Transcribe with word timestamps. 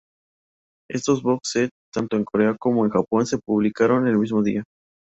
Estos 0.89 1.21
box 1.21 1.41
set, 1.53 1.69
tanto 1.93 2.17
en 2.17 2.25
Corea 2.25 2.55
como 2.59 2.83
en 2.85 2.89
Japón, 2.91 3.27
se 3.27 3.37
publicaron 3.37 4.07
el 4.07 4.17
mismo 4.17 4.41
día. 4.41 4.63